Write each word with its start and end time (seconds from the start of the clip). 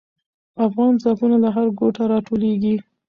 افغان 0.65 0.93
ځواکونه 1.01 1.35
له 1.43 1.49
هر 1.55 1.67
ګوټه 1.79 2.03
راټولېږي. 2.11 2.75